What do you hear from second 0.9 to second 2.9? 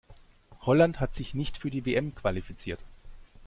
hat sich nicht für die WM qualifiziert.